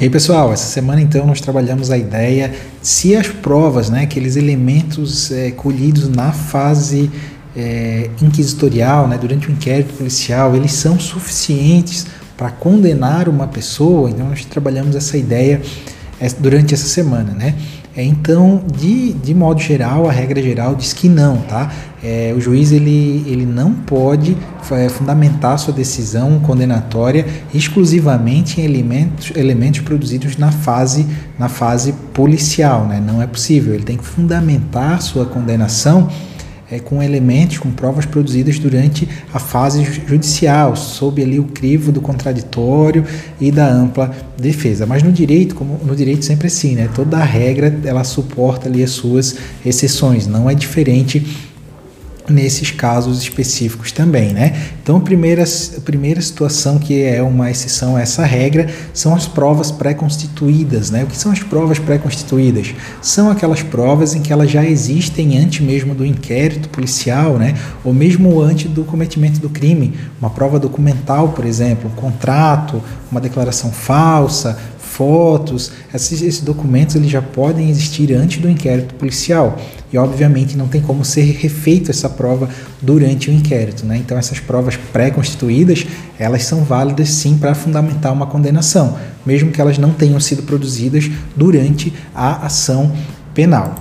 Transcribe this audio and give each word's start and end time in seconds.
E 0.00 0.04
aí, 0.04 0.08
pessoal, 0.08 0.50
essa 0.50 0.64
semana 0.64 1.02
então 1.02 1.26
nós 1.26 1.42
trabalhamos 1.42 1.90
a 1.90 1.98
ideia 1.98 2.54
se 2.80 3.14
as 3.14 3.28
provas, 3.28 3.90
né, 3.90 4.04
aqueles 4.04 4.34
elementos 4.34 5.30
é, 5.30 5.50
colhidos 5.50 6.08
na 6.08 6.32
fase 6.32 7.10
é, 7.54 8.08
inquisitorial, 8.22 9.06
né, 9.06 9.18
durante 9.18 9.50
o 9.50 9.52
inquérito 9.52 9.92
policial, 9.92 10.56
eles 10.56 10.72
são 10.72 10.98
suficientes 10.98 12.06
para 12.34 12.50
condenar 12.50 13.28
uma 13.28 13.46
pessoa. 13.46 14.08
Então 14.08 14.26
nós 14.26 14.42
trabalhamos 14.42 14.96
essa 14.96 15.18
ideia 15.18 15.60
é, 16.18 16.30
durante 16.30 16.72
essa 16.72 16.86
semana, 16.86 17.32
né? 17.34 17.54
É, 18.00 18.02
então, 18.02 18.64
de, 18.78 19.12
de 19.12 19.34
modo 19.34 19.60
geral, 19.60 20.08
a 20.08 20.12
regra 20.12 20.40
geral 20.42 20.74
diz 20.74 20.94
que 20.94 21.06
não, 21.06 21.36
tá? 21.36 21.70
É, 22.02 22.32
o 22.34 22.40
juiz 22.40 22.72
ele, 22.72 23.22
ele 23.26 23.44
não 23.44 23.74
pode 23.74 24.38
é, 24.70 24.88
fundamentar 24.88 25.58
sua 25.58 25.74
decisão 25.74 26.40
condenatória 26.40 27.26
exclusivamente 27.52 28.58
em 28.58 28.64
elementos, 28.64 29.32
elementos 29.36 29.80
produzidos 29.80 30.38
na 30.38 30.50
fase, 30.50 31.06
na 31.38 31.50
fase 31.50 31.92
policial, 32.14 32.86
né? 32.86 33.02
Não 33.06 33.20
é 33.20 33.26
possível. 33.26 33.74
Ele 33.74 33.84
tem 33.84 33.98
que 33.98 34.04
fundamentar 34.04 35.02
sua 35.02 35.26
condenação 35.26 36.08
é, 36.70 36.78
com 36.78 37.02
elementos, 37.02 37.58
com 37.58 37.70
provas 37.70 38.06
produzidas 38.06 38.58
durante 38.58 39.08
a 39.32 39.38
fase 39.38 39.82
judicial, 40.06 40.76
sob 40.76 41.22
ali 41.22 41.38
o 41.38 41.44
crivo 41.44 41.90
do 41.90 42.00
contraditório 42.00 43.04
e 43.40 43.50
da 43.50 43.68
ampla 43.68 44.14
defesa. 44.38 44.86
Mas 44.86 45.02
no 45.02 45.10
direito, 45.10 45.54
como 45.54 45.78
no 45.84 45.96
direito 45.96 46.24
sempre 46.24 46.46
é 46.46 46.50
assim, 46.50 46.74
né? 46.74 46.88
Toda 46.94 47.18
regra 47.22 47.76
ela 47.84 48.04
suporta 48.04 48.68
ali 48.68 48.82
as 48.82 48.90
suas 48.90 49.36
exceções, 49.64 50.26
não 50.26 50.48
é 50.48 50.54
diferente 50.54 51.49
nesses 52.30 52.70
casos 52.70 53.20
específicos 53.22 53.92
também, 53.92 54.32
né? 54.32 54.56
Então, 54.82 54.96
a 54.96 55.00
primeira, 55.00 55.42
a 55.42 55.80
primeira 55.80 56.20
situação 56.20 56.78
que 56.78 57.02
é 57.02 57.22
uma 57.22 57.50
exceção 57.50 57.96
a 57.96 58.00
essa 58.00 58.24
regra 58.24 58.68
são 58.94 59.14
as 59.14 59.26
provas 59.26 59.70
pré-constituídas, 59.70 60.90
né? 60.90 61.04
O 61.04 61.06
que 61.06 61.16
são 61.16 61.32
as 61.32 61.40
provas 61.40 61.78
pré-constituídas? 61.78 62.74
São 63.02 63.30
aquelas 63.30 63.62
provas 63.62 64.14
em 64.14 64.22
que 64.22 64.32
elas 64.32 64.50
já 64.50 64.64
existem 64.64 65.38
antes 65.38 65.60
mesmo 65.60 65.94
do 65.94 66.04
inquérito 66.04 66.68
policial, 66.68 67.36
né? 67.36 67.54
Ou 67.84 67.92
mesmo 67.92 68.40
antes 68.40 68.70
do 68.70 68.84
cometimento 68.84 69.40
do 69.40 69.50
crime. 69.50 69.94
Uma 70.20 70.30
prova 70.30 70.58
documental, 70.58 71.28
por 71.28 71.44
exemplo, 71.44 71.90
um 71.90 72.00
contrato, 72.00 72.82
uma 73.10 73.20
declaração 73.20 73.70
falsa, 73.70 74.58
fotos, 74.90 75.70
esses, 75.94 76.20
esses, 76.20 76.40
documentos 76.40 76.96
eles 76.96 77.10
já 77.10 77.22
podem 77.22 77.70
existir 77.70 78.12
antes 78.12 78.42
do 78.42 78.50
inquérito 78.50 78.94
policial 78.96 79.56
e 79.92 79.96
obviamente 79.96 80.56
não 80.56 80.66
tem 80.66 80.80
como 80.80 81.04
ser 81.04 81.22
refeito 81.22 81.90
essa 81.90 82.08
prova 82.08 82.48
durante 82.82 83.30
o 83.30 83.32
inquérito, 83.32 83.86
né? 83.86 83.96
Então 83.96 84.18
essas 84.18 84.40
provas 84.40 84.76
pré-constituídas 84.76 85.86
elas 86.18 86.42
são 86.42 86.64
válidas 86.64 87.08
sim 87.08 87.38
para 87.38 87.54
fundamentar 87.54 88.12
uma 88.12 88.26
condenação, 88.26 88.96
mesmo 89.24 89.52
que 89.52 89.60
elas 89.60 89.78
não 89.78 89.92
tenham 89.92 90.18
sido 90.18 90.42
produzidas 90.42 91.08
durante 91.36 91.92
a 92.12 92.44
ação 92.46 92.92
penal. 93.32 93.76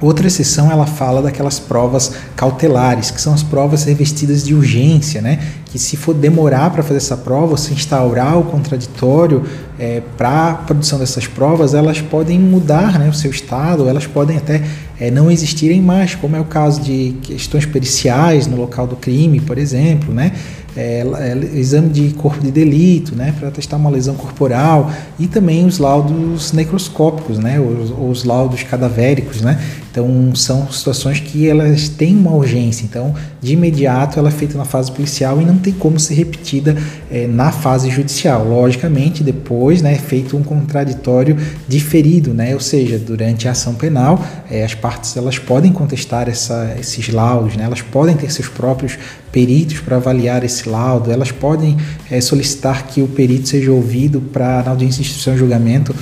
Outra 0.00 0.26
exceção 0.26 0.72
ela 0.72 0.86
fala 0.86 1.22
daquelas 1.22 1.60
provas 1.60 2.12
cautelares, 2.34 3.12
que 3.12 3.20
são 3.20 3.32
as 3.32 3.42
provas 3.42 3.84
revestidas 3.84 4.42
de 4.42 4.52
urgência, 4.54 5.22
né? 5.22 5.38
Que 5.72 5.78
se 5.78 5.96
for 5.96 6.14
demorar 6.14 6.70
para 6.70 6.82
fazer 6.82 6.98
essa 6.98 7.16
prova, 7.16 7.56
se 7.56 7.72
instaurar 7.72 8.38
o 8.38 8.44
contraditório 8.44 9.42
é, 9.78 10.02
para 10.16 10.50
a 10.50 10.54
produção 10.54 10.98
dessas 10.98 11.26
provas, 11.26 11.72
elas 11.72 12.00
podem 12.00 12.38
mudar 12.38 12.98
né, 12.98 13.08
o 13.08 13.14
seu 13.14 13.30
estado, 13.30 13.88
elas 13.88 14.06
podem 14.06 14.36
até 14.36 14.62
é, 15.00 15.10
não 15.10 15.28
existirem 15.30 15.80
mais, 15.80 16.14
como 16.14 16.36
é 16.36 16.40
o 16.40 16.44
caso 16.44 16.80
de 16.80 17.16
questões 17.22 17.66
periciais 17.66 18.46
no 18.46 18.56
local 18.56 18.86
do 18.86 18.94
crime, 18.94 19.40
por 19.40 19.58
exemplo, 19.58 20.14
né? 20.14 20.32
É, 20.74 21.04
é, 21.18 21.58
exame 21.58 21.90
de 21.90 22.14
corpo 22.14 22.40
de 22.40 22.50
delito, 22.50 23.14
né, 23.14 23.34
para 23.38 23.50
testar 23.50 23.76
uma 23.76 23.90
lesão 23.90 24.14
corporal 24.14 24.90
e 25.18 25.26
também 25.26 25.66
os 25.66 25.78
laudos 25.78 26.50
necroscópicos, 26.52 27.38
né, 27.38 27.60
os, 27.60 27.90
os, 27.90 28.24
laudos 28.24 28.62
cadavéricos, 28.62 29.42
né. 29.42 29.60
Então 29.90 30.34
são 30.34 30.72
situações 30.72 31.20
que 31.20 31.46
elas 31.46 31.90
têm 31.90 32.16
uma 32.16 32.30
urgência. 32.30 32.86
Então 32.86 33.14
de 33.42 33.52
imediato 33.52 34.18
ela 34.18 34.28
é 34.28 34.32
feita 34.32 34.56
na 34.56 34.64
fase 34.64 34.90
policial 34.90 35.42
e 35.42 35.44
não 35.44 35.58
tem 35.62 35.72
como 35.72 35.98
ser 35.98 36.14
repetida 36.14 36.76
é, 37.10 37.26
na 37.26 37.50
fase 37.50 37.90
judicial. 37.90 38.46
Logicamente 38.46 39.22
depois, 39.22 39.80
né, 39.80 39.94
é 39.94 39.98
feito 39.98 40.36
um 40.36 40.42
contraditório 40.42 41.36
diferido, 41.66 42.34
né, 42.34 42.52
ou 42.54 42.60
seja, 42.60 42.98
durante 42.98 43.48
a 43.48 43.52
ação 43.52 43.74
penal 43.74 44.22
é, 44.50 44.64
as 44.64 44.74
partes 44.74 45.16
elas 45.16 45.38
podem 45.38 45.72
contestar 45.72 46.28
essa, 46.28 46.76
esses 46.78 47.08
laudos, 47.08 47.56
né, 47.56 47.64
elas 47.64 47.80
podem 47.80 48.16
ter 48.16 48.30
seus 48.30 48.48
próprios 48.48 48.98
peritos 49.30 49.80
para 49.80 49.96
avaliar 49.96 50.44
esse 50.44 50.68
laudo, 50.68 51.10
elas 51.10 51.32
podem 51.32 51.76
é, 52.10 52.20
solicitar 52.20 52.86
que 52.86 53.00
o 53.00 53.08
perito 53.08 53.48
seja 53.48 53.72
ouvido 53.72 54.20
para, 54.20 54.62
na 54.62 54.70
audiência 54.70 55.02
de 55.02 55.08
instrução 55.08 55.34
e 55.34 55.38
julgamento, 55.38 55.94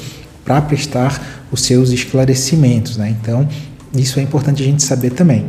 para 0.45 0.61
prestar 0.63 1.47
os 1.53 1.63
seus 1.63 1.91
esclarecimentos. 1.91 2.97
Né? 2.97 3.17
Então, 3.21 3.49
isso 3.95 4.19
é 4.19 4.23
importante 4.23 4.63
a 4.63 4.65
gente 4.65 4.83
saber 4.83 5.11
também. 5.11 5.47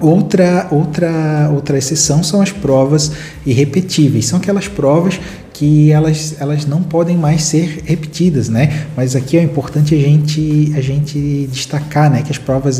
Outra, 0.00 0.68
outra, 0.70 1.50
outra 1.54 1.78
exceção 1.78 2.22
são 2.22 2.42
as 2.42 2.52
provas 2.52 3.12
irrepetíveis. 3.46 4.26
São 4.26 4.38
aquelas 4.38 4.68
provas 4.68 5.18
que 5.54 5.90
elas, 5.90 6.36
elas 6.38 6.66
não 6.66 6.82
podem 6.82 7.16
mais 7.16 7.42
ser 7.42 7.82
repetidas, 7.86 8.50
né? 8.50 8.88
Mas 8.94 9.16
aqui 9.16 9.38
é 9.38 9.42
importante 9.42 9.94
a 9.94 9.98
gente, 9.98 10.70
a 10.76 10.82
gente 10.82 11.48
destacar, 11.50 12.10
né, 12.10 12.20
que 12.20 12.30
as 12.30 12.36
provas 12.36 12.78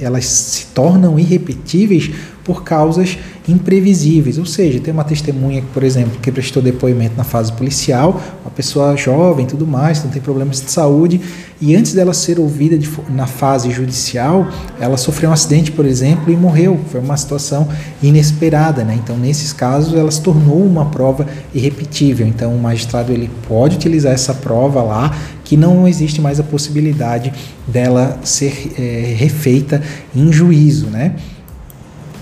elas 0.00 0.24
se 0.24 0.66
tornam 0.66 1.18
irrepetíveis 1.18 2.08
por 2.48 2.64
causas 2.64 3.18
imprevisíveis. 3.46 4.38
Ou 4.38 4.46
seja, 4.46 4.80
tem 4.80 4.92
uma 4.92 5.04
testemunha, 5.04 5.62
por 5.74 5.82
exemplo, 5.82 6.18
que 6.18 6.32
prestou 6.32 6.62
depoimento 6.62 7.14
na 7.14 7.24
fase 7.24 7.52
policial, 7.52 8.18
uma 8.42 8.50
pessoa 8.50 8.96
jovem, 8.96 9.44
tudo 9.44 9.66
mais, 9.66 10.02
não 10.02 10.10
tem 10.10 10.22
problemas 10.22 10.62
de 10.62 10.70
saúde, 10.70 11.20
e 11.60 11.76
antes 11.76 11.92
dela 11.92 12.14
ser 12.14 12.40
ouvida 12.40 12.78
de, 12.78 12.88
na 13.10 13.26
fase 13.26 13.70
judicial, 13.70 14.48
ela 14.80 14.96
sofreu 14.96 15.28
um 15.28 15.32
acidente, 15.34 15.70
por 15.70 15.84
exemplo, 15.84 16.32
e 16.32 16.36
morreu. 16.36 16.80
Foi 16.90 17.00
uma 17.00 17.16
situação 17.18 17.68
inesperada, 18.02 18.82
né? 18.82 18.98
Então, 19.02 19.18
nesses 19.18 19.52
casos, 19.52 19.92
ela 19.94 20.10
se 20.10 20.22
tornou 20.22 20.64
uma 20.64 20.86
prova 20.86 21.26
irrepetível. 21.52 22.26
Então, 22.26 22.54
o 22.54 22.58
magistrado 22.58 23.12
ele 23.12 23.28
pode 23.46 23.76
utilizar 23.76 24.14
essa 24.14 24.32
prova 24.32 24.82
lá, 24.82 25.14
que 25.44 25.54
não 25.54 25.86
existe 25.86 26.20
mais 26.20 26.40
a 26.40 26.42
possibilidade 26.42 27.32
dela 27.66 28.18
ser 28.22 28.72
é, 28.78 29.14
refeita 29.18 29.82
em 30.14 30.32
juízo, 30.32 30.86
né? 30.86 31.14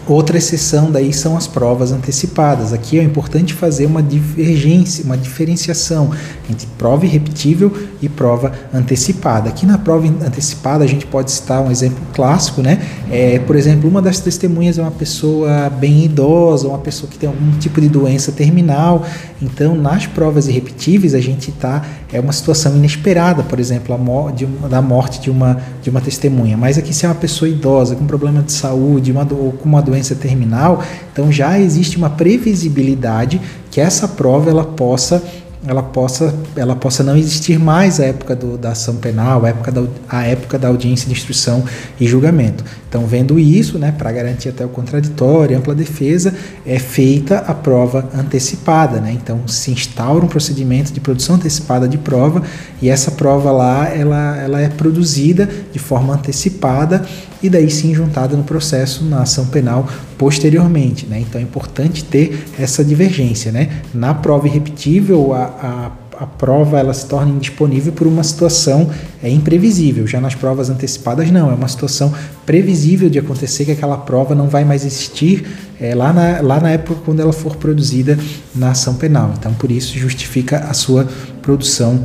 Outra 0.08 0.38
exceção 0.38 0.90
daí 0.90 1.12
são 1.12 1.36
as 1.36 1.48
provas 1.48 1.90
antecipadas. 1.90 2.72
Aqui 2.72 2.96
é 2.98 3.02
importante 3.02 3.52
fazer 3.52 3.86
uma 3.86 4.00
divergência, 4.00 5.04
uma 5.04 5.16
diferenciação 5.16 6.10
entre 6.48 6.66
prova 6.78 7.04
irrepetível 7.04 7.72
e 8.00 8.08
prova 8.08 8.52
antecipada. 8.72 9.48
Aqui 9.48 9.66
na 9.66 9.78
prova 9.78 10.06
antecipada 10.06 10.84
a 10.84 10.86
gente 10.86 11.04
pode 11.06 11.32
citar 11.32 11.60
um 11.60 11.72
exemplo 11.72 11.98
clássico, 12.14 12.62
né? 12.62 12.80
É, 13.10 13.40
por 13.40 13.56
exemplo, 13.56 13.90
uma 13.90 14.00
das 14.00 14.20
testemunhas 14.20 14.78
é 14.78 14.82
uma 14.82 14.92
pessoa 14.92 15.68
bem 15.70 16.04
idosa, 16.04 16.68
uma 16.68 16.78
pessoa 16.78 17.10
que 17.10 17.18
tem 17.18 17.28
algum 17.28 17.58
tipo 17.58 17.80
de 17.80 17.88
doença 17.88 18.30
terminal. 18.30 19.04
Então, 19.42 19.74
nas 19.74 20.06
provas 20.06 20.46
irrepetíveis 20.46 21.14
a 21.14 21.20
gente 21.20 21.50
está 21.50 21.84
é 22.12 22.20
uma 22.20 22.32
situação 22.32 22.76
inesperada, 22.76 23.42
por 23.42 23.58
exemplo, 23.58 23.92
a 23.92 24.68
da 24.68 24.80
morte 24.80 25.20
de 25.20 25.30
uma 25.30 25.60
de 25.82 25.90
uma 25.90 26.00
testemunha. 26.00 26.56
Mas 26.56 26.78
aqui 26.78 26.94
se 26.94 27.04
é 27.04 27.08
uma 27.08 27.14
pessoa 27.14 27.48
idosa 27.48 27.96
com 27.96 28.06
problema 28.06 28.42
de 28.42 28.52
saúde, 28.52 29.10
uma 29.10 29.26
ou 29.30 29.52
com 29.52 29.68
uma 29.68 29.82
doença 29.82 29.95
doença 29.96 30.14
terminal, 30.14 30.82
então 31.12 31.32
já 31.32 31.58
existe 31.58 31.96
uma 31.96 32.10
previsibilidade 32.10 33.40
que 33.70 33.80
essa 33.80 34.06
prova 34.06 34.50
ela 34.50 34.64
possa 34.64 35.22
ela 35.66 35.82
possa, 35.82 36.32
ela 36.54 36.76
possa 36.76 37.02
não 37.02 37.16
existir 37.16 37.58
mais 37.58 37.98
a 37.98 38.04
época 38.04 38.36
do, 38.36 38.56
da 38.56 38.70
ação 38.70 38.96
penal, 38.96 39.44
a 39.44 39.48
época 39.48 39.72
da, 39.72 39.84
a 40.08 40.22
época 40.24 40.58
da 40.58 40.68
audiência 40.68 41.06
de 41.08 41.12
instrução 41.12 41.64
e 41.98 42.06
julgamento. 42.06 42.64
Então, 42.88 43.04
vendo 43.04 43.38
isso, 43.38 43.78
né, 43.78 43.92
para 43.96 44.12
garantir 44.12 44.48
até 44.48 44.64
o 44.64 44.68
contraditório, 44.68 45.58
ampla 45.58 45.74
defesa, 45.74 46.32
é 46.64 46.78
feita 46.78 47.38
a 47.38 47.52
prova 47.52 48.08
antecipada. 48.14 49.00
Né? 49.00 49.12
Então, 49.20 49.46
se 49.48 49.72
instaura 49.72 50.24
um 50.24 50.28
procedimento 50.28 50.92
de 50.92 51.00
produção 51.00 51.34
antecipada 51.34 51.88
de 51.88 51.98
prova 51.98 52.42
e 52.80 52.88
essa 52.88 53.10
prova 53.10 53.50
lá 53.50 53.88
ela, 53.88 54.36
ela 54.36 54.60
é 54.60 54.68
produzida 54.68 55.48
de 55.72 55.78
forma 55.78 56.14
antecipada 56.14 57.04
e 57.42 57.50
daí 57.50 57.70
sim 57.70 57.94
juntada 57.94 58.36
no 58.36 58.44
processo 58.44 59.04
na 59.04 59.22
ação 59.22 59.46
penal 59.46 59.88
posteriormente. 60.18 61.06
Né? 61.06 61.20
Então 61.20 61.40
é 61.40 61.44
importante 61.44 62.04
ter 62.04 62.46
essa 62.58 62.84
divergência. 62.84 63.52
Né? 63.52 63.82
Na 63.92 64.14
prova 64.14 64.46
irrepetível, 64.46 65.34
a, 65.34 65.44
a 65.44 66.06
a 66.18 66.26
prova 66.26 66.78
ela 66.78 66.94
se 66.94 67.06
torna 67.06 67.30
indisponível 67.30 67.92
por 67.92 68.06
uma 68.06 68.24
situação 68.24 68.90
é, 69.22 69.28
imprevisível. 69.28 70.06
Já 70.06 70.20
nas 70.20 70.34
provas 70.34 70.70
antecipadas, 70.70 71.30
não. 71.30 71.50
É 71.50 71.54
uma 71.54 71.68
situação 71.68 72.12
previsível 72.46 73.10
de 73.10 73.18
acontecer 73.18 73.66
que 73.66 73.72
aquela 73.72 73.98
prova 73.98 74.34
não 74.34 74.48
vai 74.48 74.64
mais 74.64 74.84
existir 74.84 75.46
é, 75.78 75.94
lá, 75.94 76.12
na, 76.12 76.40
lá 76.40 76.60
na 76.60 76.70
época 76.70 77.00
quando 77.04 77.20
ela 77.20 77.32
for 77.32 77.56
produzida 77.56 78.18
na 78.54 78.70
ação 78.70 78.94
penal. 78.94 79.34
Então, 79.38 79.52
por 79.54 79.70
isso, 79.70 79.98
justifica 79.98 80.58
a 80.60 80.72
sua 80.72 81.06
produção 81.42 82.02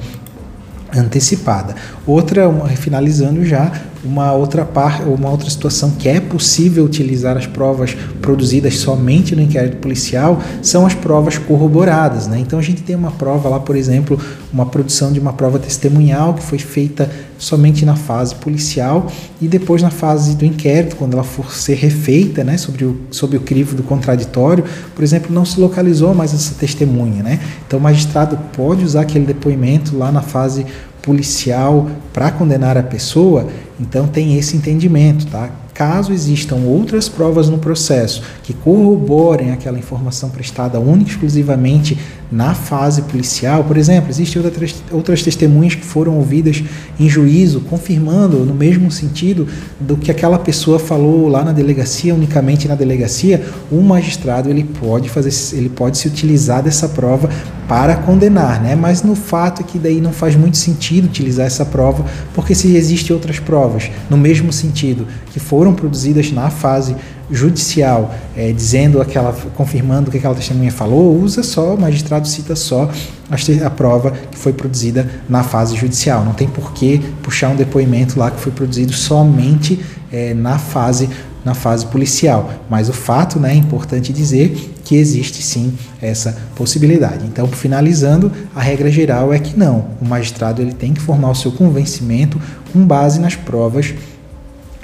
antecipada. 0.93 1.73
Outra, 2.11 2.49
uma, 2.49 2.67
finalizando 2.67 3.45
já, 3.45 3.71
uma 4.03 4.33
outra 4.33 4.65
parte, 4.65 5.03
uma 5.03 5.29
outra 5.29 5.49
situação 5.49 5.91
que 5.91 6.09
é 6.09 6.19
possível 6.19 6.83
utilizar 6.83 7.37
as 7.37 7.47
provas 7.47 7.95
produzidas 8.21 8.79
somente 8.79 9.33
no 9.33 9.41
inquérito 9.41 9.77
policial 9.77 10.41
são 10.61 10.85
as 10.85 10.93
provas 10.93 11.37
corroboradas, 11.37 12.27
né? 12.27 12.37
Então 12.37 12.59
a 12.59 12.61
gente 12.61 12.81
tem 12.81 12.97
uma 12.97 13.11
prova 13.11 13.47
lá, 13.47 13.61
por 13.61 13.77
exemplo, 13.77 14.19
uma 14.51 14.65
produção 14.65 15.13
de 15.13 15.21
uma 15.21 15.31
prova 15.31 15.57
testemunhal 15.57 16.33
que 16.33 16.43
foi 16.43 16.57
feita 16.57 17.09
somente 17.37 17.85
na 17.85 17.95
fase 17.95 18.35
policial 18.35 19.07
e 19.41 19.47
depois 19.47 19.81
na 19.81 19.89
fase 19.89 20.35
do 20.35 20.45
inquérito, 20.45 20.97
quando 20.97 21.13
ela 21.13 21.23
for 21.23 21.53
ser 21.53 21.75
refeita, 21.75 22.43
né, 22.43 22.57
sobre 22.57 22.83
o, 22.83 22.99
sobre 23.09 23.37
o 23.37 23.41
crivo 23.41 23.75
do 23.75 23.83
contraditório, 23.83 24.65
por 24.93 25.03
exemplo, 25.03 25.33
não 25.33 25.45
se 25.45 25.59
localizou 25.59 26.13
mais 26.13 26.33
essa 26.33 26.53
testemunha, 26.55 27.23
né? 27.23 27.39
Então 27.65 27.79
o 27.79 27.81
magistrado 27.81 28.37
pode 28.53 28.83
usar 28.83 29.01
aquele 29.01 29.25
depoimento 29.25 29.97
lá 29.97 30.11
na 30.11 30.21
fase 30.21 30.65
policial 31.01 31.89
para 32.13 32.31
condenar 32.31 32.77
a 32.77 32.83
pessoa, 32.83 33.47
então 33.79 34.07
tem 34.07 34.37
esse 34.37 34.55
entendimento, 34.55 35.25
tá? 35.27 35.49
Caso 35.73 36.11
existam 36.13 36.57
outras 36.57 37.07
provas 37.09 37.49
no 37.49 37.57
processo 37.57 38.21
que 38.43 38.53
corroborem 38.53 39.51
aquela 39.51 39.79
informação 39.79 40.29
prestada 40.29 40.79
única 40.79 41.09
e 41.09 41.13
exclusivamente 41.13 41.97
na 42.31 42.53
fase 42.53 43.01
policial, 43.03 43.63
por 43.63 43.77
exemplo, 43.77 44.09
existem 44.09 44.41
outras, 44.41 44.75
outras 44.91 45.23
testemunhas 45.23 45.75
que 45.75 45.83
foram 45.83 46.17
ouvidas 46.17 46.63
em 46.99 47.09
juízo, 47.09 47.61
confirmando 47.61 48.45
no 48.45 48.53
mesmo 48.53 48.91
sentido 48.91 49.47
do 49.79 49.97
que 49.97 50.11
aquela 50.11 50.37
pessoa 50.37 50.77
falou 50.77 51.27
lá 51.27 51.43
na 51.43 51.51
delegacia, 51.51 52.13
unicamente 52.13 52.67
na 52.67 52.75
delegacia, 52.75 53.43
o 53.71 53.81
magistrado 53.81 54.49
ele 54.49 54.63
pode 54.63 55.09
fazer, 55.09 55.57
ele 55.57 55.69
pode 55.69 55.97
se 55.97 56.07
utilizar 56.07 56.61
dessa 56.61 56.87
prova 56.87 57.29
para 57.71 57.95
condenar, 57.95 58.61
né? 58.61 58.75
Mas 58.75 59.01
no 59.01 59.15
fato 59.15 59.61
é 59.61 59.63
que 59.63 59.79
daí 59.79 60.01
não 60.01 60.11
faz 60.11 60.35
muito 60.35 60.57
sentido 60.57 61.05
utilizar 61.05 61.45
essa 61.45 61.63
prova, 61.63 62.03
porque 62.33 62.53
se 62.53 62.75
existem 62.75 63.15
outras 63.15 63.39
provas 63.39 63.89
no 64.09 64.17
mesmo 64.17 64.51
sentido 64.51 65.07
que 65.31 65.39
foram 65.39 65.73
produzidas 65.73 66.33
na 66.33 66.49
fase 66.49 66.93
judicial, 67.31 68.13
é, 68.35 68.51
dizendo 68.51 69.01
aquela, 69.01 69.31
confirmando 69.55 70.09
o 70.09 70.11
que 70.11 70.17
aquela 70.17 70.35
testemunha 70.35 70.69
falou, 70.69 71.17
usa 71.17 71.43
só, 71.43 71.75
o 71.75 71.79
magistrado 71.79 72.27
cita 72.27 72.57
só 72.57 72.91
a, 73.29 73.65
a 73.65 73.69
prova 73.69 74.11
que 74.11 74.37
foi 74.37 74.51
produzida 74.51 75.09
na 75.29 75.41
fase 75.41 75.77
judicial. 75.77 76.25
Não 76.25 76.33
tem 76.33 76.49
por 76.49 76.73
que 76.73 76.97
puxar 77.23 77.51
um 77.51 77.55
depoimento 77.55 78.19
lá 78.19 78.31
que 78.31 78.41
foi 78.41 78.51
produzido 78.51 78.91
somente 78.91 79.79
é, 80.11 80.33
na 80.33 80.57
fase 80.59 81.07
na 81.43 81.53
fase 81.53 81.85
policial. 81.87 82.51
Mas 82.69 82.89
o 82.89 82.93
fato, 82.93 83.39
né, 83.39 83.53
é 83.53 83.55
importante 83.55 84.13
dizer 84.13 84.70
que 84.91 84.97
existe 84.97 85.41
sim 85.41 85.73
essa 86.01 86.37
possibilidade. 86.53 87.25
Então, 87.25 87.47
finalizando, 87.47 88.29
a 88.53 88.59
regra 88.59 88.91
geral 88.91 89.33
é 89.33 89.39
que 89.39 89.57
não. 89.57 89.87
O 90.01 90.05
magistrado 90.05 90.61
ele 90.61 90.73
tem 90.73 90.93
que 90.93 90.99
formar 90.99 91.31
o 91.31 91.33
seu 91.33 91.49
convencimento 91.49 92.37
com 92.73 92.85
base 92.85 93.17
nas 93.17 93.33
provas 93.33 93.93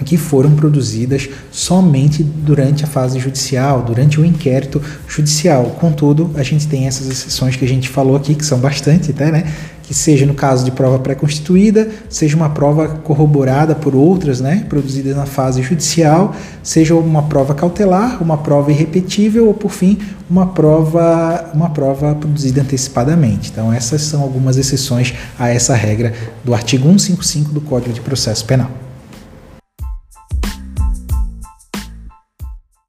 que 0.05 0.15
foram 0.15 0.55
produzidas 0.55 1.27
somente 1.51 2.23
durante 2.23 2.85
a 2.85 2.87
fase 2.87 3.19
judicial, 3.19 3.81
durante 3.81 4.17
o 4.17 4.23
inquérito 4.23 4.81
judicial. 5.09 5.75
Contudo, 5.77 6.31
a 6.35 6.43
gente 6.43 6.67
tem 6.67 6.87
essas 6.87 7.09
exceções 7.09 7.57
que 7.57 7.65
a 7.65 7.67
gente 7.67 7.89
falou 7.89 8.15
aqui, 8.15 8.33
que 8.33 8.45
são 8.45 8.59
bastante 8.59 9.11
até, 9.11 9.29
né? 9.29 9.43
Que 9.87 9.93
seja 9.93 10.25
no 10.25 10.33
caso 10.33 10.65
de 10.65 10.71
prova 10.71 10.99
pré-constituída, 10.99 11.89
seja 12.09 12.35
uma 12.35 12.49
prova 12.49 12.89
corroborada 12.89 13.73
por 13.73 13.95
outras, 13.95 14.41
né? 14.41 14.65
Produzidas 14.67 15.15
na 15.15 15.25
fase 15.25 15.61
judicial, 15.61 16.35
seja 16.61 16.93
uma 16.93 17.23
prova 17.23 17.55
cautelar, 17.55 18.21
uma 18.21 18.37
prova 18.37 18.69
irrepetível 18.69 19.47
ou, 19.47 19.53
por 19.53 19.71
fim, 19.71 19.97
uma 20.29 20.47
prova, 20.47 21.51
uma 21.53 21.69
prova 21.69 22.13
produzida 22.15 22.61
antecipadamente. 22.61 23.49
Então, 23.49 23.71
essas 23.71 24.01
são 24.01 24.21
algumas 24.21 24.57
exceções 24.57 25.13
a 25.39 25.47
essa 25.47 25.73
regra 25.73 26.13
do 26.43 26.53
artigo 26.53 26.87
155 26.89 27.53
do 27.53 27.61
Código 27.61 27.93
de 27.93 28.01
Processo 28.01 28.45
Penal. 28.45 28.86